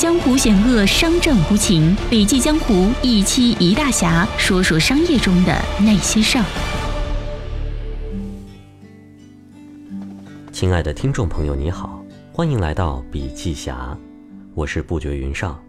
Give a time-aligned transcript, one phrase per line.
[0.00, 1.94] 江湖险恶，商战无情。
[2.08, 6.44] 笔记江湖一期一大侠，说说商业中的那些事儿。
[10.50, 12.02] 亲爱的听众朋友，你好，
[12.32, 13.94] 欢迎来到笔记侠，
[14.54, 15.62] 我是不觉云上。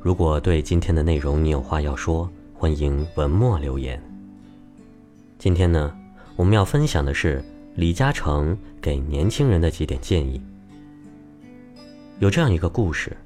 [0.00, 4.02] 如果对今天的内容你有话要说，欢迎文末留言。
[5.38, 5.96] 今天呢，
[6.34, 7.40] 我们要分享的是
[7.76, 10.42] 李嘉诚给年轻人的几点建议。
[12.18, 13.16] 有这样一个故事，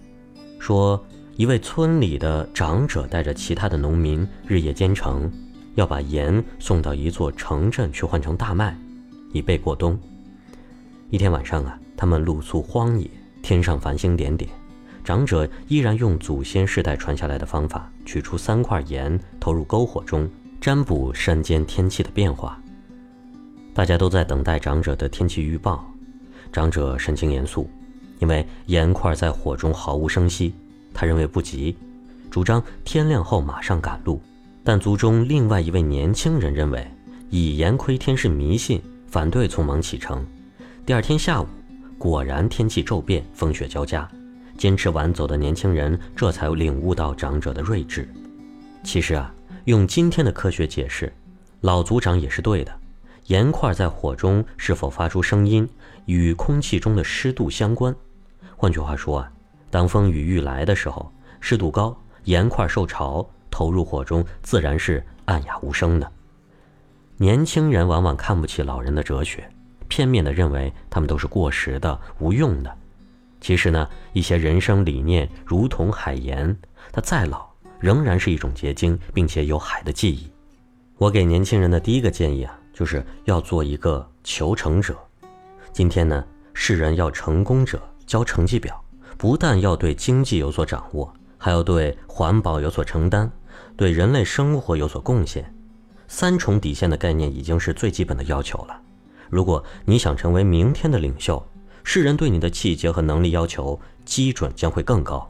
[0.66, 1.00] 说
[1.36, 5.30] 一位村里的长者带着其他的农民日夜兼程，
[5.76, 8.76] 要把盐送到一座城镇去换成大麦，
[9.32, 9.96] 以备过冬。
[11.08, 13.08] 一天晚上啊，他们露宿荒野，
[13.42, 14.50] 天上繁星点点，
[15.04, 20.28] 长者依然用祖先世代传下来的方法，取出三块盐，投入篝火中，
[20.60, 22.60] 占卜山间天气的变化。
[23.72, 25.88] 大家都在等待长者的天气预报，
[26.50, 27.70] 长者神情严肃。
[28.18, 30.54] 因为盐块在火中毫无声息，
[30.94, 31.76] 他认为不急，
[32.30, 34.20] 主张天亮后马上赶路。
[34.64, 36.90] 但族中另外一位年轻人认为
[37.30, 40.24] 以盐窥天是迷信，反对匆忙启程。
[40.84, 41.46] 第二天下午，
[41.98, 44.08] 果然天气骤变，风雪交加。
[44.56, 48.08] 坚持晚走的年轻人这才领悟到长者的睿智。
[48.82, 49.32] 其实啊，
[49.66, 51.12] 用今天的科学解释，
[51.60, 52.72] 老族长也是对的。
[53.26, 55.68] 盐块在火中是否发出声音，
[56.06, 57.94] 与空气中的湿度相关。
[58.56, 59.30] 换句话说啊，
[59.70, 66.10] 当风雨欲来的时候，湿度高，盐块受潮，投入火中自然是暗哑无声的。
[67.18, 69.46] 年轻人往往看不起老人的哲学，
[69.88, 72.74] 片面的认为他们都是过时的、无用的。
[73.42, 76.56] 其实呢，一些人生理念如同海盐，
[76.90, 77.46] 它再老
[77.78, 80.30] 仍然是一种结晶，并且有海的记忆。
[80.96, 84.96] 我给年轻人的第一个建议啊，就是要做一个求成者。
[85.72, 86.24] 今天呢，
[86.54, 87.78] 世人要成功者。
[88.06, 88.84] 交成绩表，
[89.18, 93.30] 不但要对经济有所掌握，还要对环保有所承担，
[93.76, 95.52] 对人类生活有所贡献。
[96.08, 98.80] 三重底线的概念已经是最基本的要求了。
[99.28, 101.44] 如果你想成为明天的领袖，
[101.82, 105.28] 世人对你的气节和能力要求基准将会更高。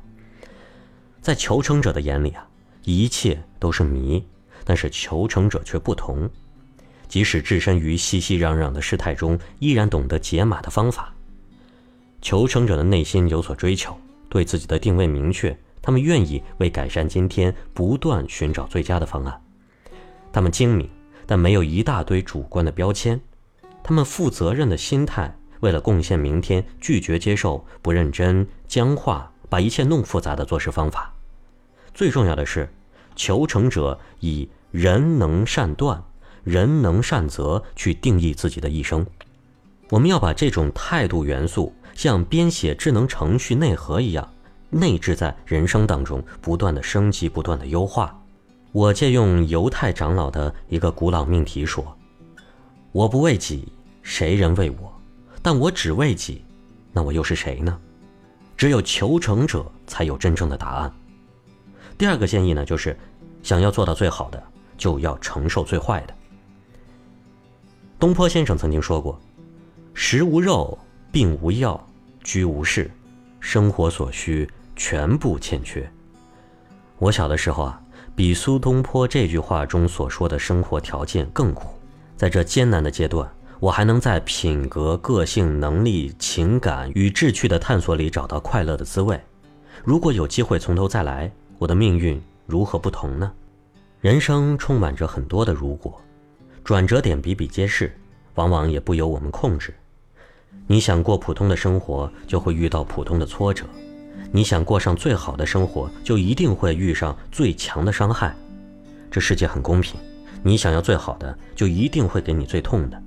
[1.23, 2.47] 在求成者的眼里啊，
[2.85, 4.23] 一切都是谜，
[4.65, 6.29] 但是求成者却不同，
[7.09, 11.13] 即使置身于熙熙攘攘的事态中，依然懂得解码的方法。
[12.27, 13.97] 求成者的内心有所追求，
[14.29, 19.41] 对自己的定位明确，他们愿意为改善今天不断寻找最佳的方案。
[20.33, 20.91] 他们精明，
[21.25, 23.21] 但没有一大堆主观的标签。
[23.81, 31.15] 他们负责任的心态，为了贡献明天，拒绝接受不认真、僵化、把一切弄复杂的做事方法。
[31.95, 32.69] 最重要的是，
[33.15, 36.03] 求成者以人能善断、
[36.43, 39.07] 人能善择去定义自己的一生。
[39.89, 41.73] 我们要把这种态度元素。
[41.95, 44.31] 像编写智能程序内核一样，
[44.69, 48.15] 内置在人生当中，不断的升级，不断的优化。
[48.71, 51.97] 我借用犹太长老的一个古老命题说
[52.93, 54.93] ：“我不为己，谁人为我？
[55.41, 56.45] 但我只为己，
[56.93, 57.81] 那我又是谁呢？”
[58.59, 60.95] 只有求成者才有真正的答案。
[61.97, 62.95] 第二个建议呢，就是
[63.43, 64.43] 想要做到最好的，
[64.77, 66.15] 就要承受最坏的。
[67.99, 69.19] 东坡先生曾经说过
[69.99, 70.79] ：“食无肉。”
[71.11, 71.83] 病无药，
[72.23, 72.91] 居无室，
[73.41, 75.91] 生活所需全部欠缺。
[76.99, 77.81] 我小的时候啊，
[78.15, 81.71] 比苏东坡这句话中所说的生活条件更苦。
[82.15, 83.27] 在这艰难的阶段，
[83.61, 89.19] 我还能在品格、个性、能力、情感与志趣的探索里找到快乐的滋味。
[89.83, 93.33] 如果有机会从头再来，我的命运如何不同呢？
[94.03, 95.99] 人生充满着很多的如果，
[96.63, 97.99] 转折点比比皆是，
[98.35, 99.73] 往往也不由我们控制。
[100.67, 103.65] 你想过普通的生活，就会遇到普通的挫折；
[104.33, 108.35] 你想过上最好的生活，就一定会遇上最强的伤害。
[109.11, 109.99] 这世界很公平，
[110.43, 113.01] 你想要最好的，就一定会给你最痛的。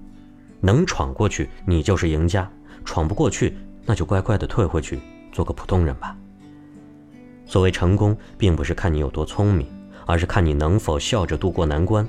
[0.61, 2.43] 能闯过去，你就是赢家；
[2.85, 3.55] 闯不过去，
[3.85, 4.99] 那就乖乖的退回去，
[5.31, 6.15] 做个普通人吧。
[7.45, 9.67] 所谓成功，并不是看你有多聪明，
[10.05, 12.07] 而是看你能否笑着度过难关。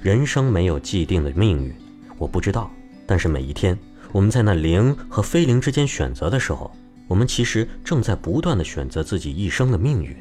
[0.00, 1.74] 人生没有既定的命运，
[2.16, 2.70] 我不知道，
[3.06, 3.78] 但是每一天。
[4.12, 6.70] 我们在那灵和非灵之间选择的时候，
[7.06, 10.16] 我们其实正在不断的选择自己一生的命运。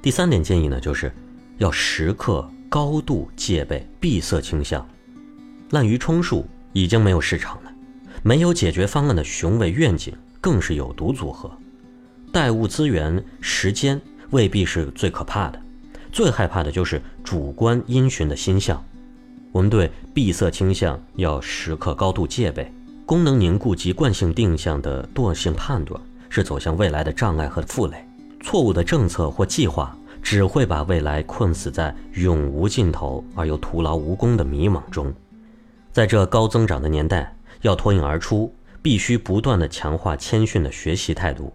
[0.00, 1.12] 第三点建议呢，就是
[1.58, 4.86] 要时刻高度戒备闭塞倾向。
[5.70, 7.72] 滥竽充数已经没有市场了，
[8.22, 11.50] 没有解决方案的雄伟愿景更是有毒组合。
[12.32, 14.00] 待物资源、时间
[14.30, 15.60] 未必是最可怕的，
[16.10, 18.82] 最害怕的就是主观因循的心象。
[19.52, 22.72] 我们对闭塞倾向要时刻高度戒备。
[23.10, 28.06] 功能凝固及惯性定向的惰性判断是走向未来的障碍和负累。
[28.40, 35.12] 错误的政策或计划只会把未来困死在永无尽头而又徒劳无功的迷茫中。
[35.90, 41.52] 在这高增长的年代，要脱颖而出，必须不断地强化谦逊的学习态度。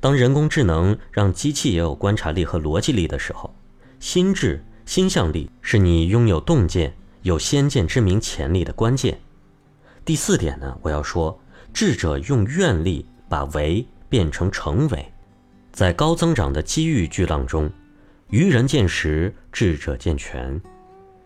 [0.00, 3.54] 当人工智能让机器也有观察力和逻辑力的时候，
[4.00, 9.20] 心智、心向力是你拥有洞见、有先见之明潜力的关键。
[10.04, 11.38] 第四点呢，我要说，
[11.72, 15.12] 智者用愿力把为变成成为。
[15.70, 17.70] 在高增长的机遇巨浪中，
[18.28, 20.60] 愚人见时，智者见全。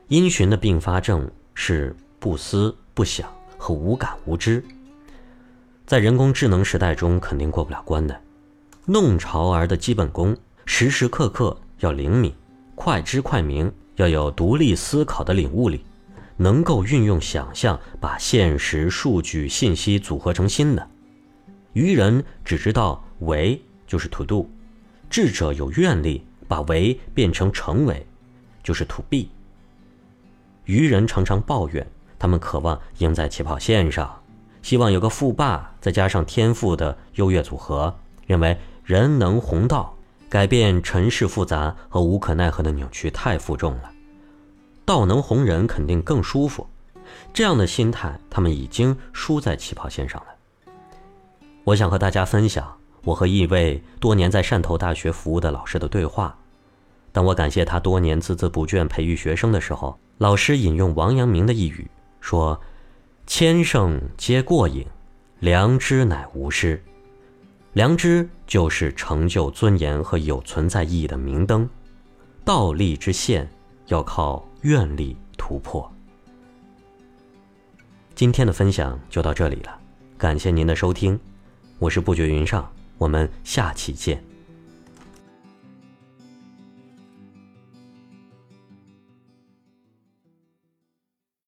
[0.08, 4.62] 因循的并发症是不思不想和无感无知。
[5.86, 8.20] 在人工智能时代中，肯定过不了关的。
[8.84, 10.36] 弄潮儿的基本功，
[10.66, 12.32] 时时刻刻要灵敏、
[12.74, 15.84] 快知快明，要有独立思考的领悟力，
[16.36, 20.88] 能够运用想象把现实、数据、信息组合成新的。
[21.72, 24.50] 愚人只知道为就是 to do，
[25.10, 28.06] 智者有愿力把为变成成为，
[28.62, 29.28] 就是 to be。
[30.64, 31.86] 愚人常常抱怨，
[32.18, 34.22] 他们渴望赢在起跑线上，
[34.62, 37.96] 希望有个富爸，再加上天赋的优越组合，
[38.26, 38.56] 认为。
[38.86, 39.96] 人能弘道，
[40.28, 43.90] 改变尘世复杂和无可奈何的扭曲太负重了。
[44.86, 46.66] 道能弘人，肯定更舒服。
[47.34, 50.26] 这样的心态，他们已经输在起跑线上了。
[51.64, 56.38] 我想和大家分享我和一位多年在汕头大学服务的老师的对话。
[57.10, 61.86] 当我感谢他多年孜孜不倦培育学生的时候，老师引用王阳明的一语
[62.20, 62.60] 说
[63.26, 64.86] ：“千圣皆过影，
[65.40, 66.80] 良知乃无师。”
[67.74, 71.68] 良知就是成就尊严和有存在意义的明灯，
[72.44, 73.48] 道立之线
[73.86, 75.88] 要靠愿力突破。
[78.16, 79.78] 今天的分享就到这里了，
[80.18, 81.16] 感谢您的收听，
[81.78, 82.68] 我是不觉云上，
[82.98, 84.20] 我们下期见。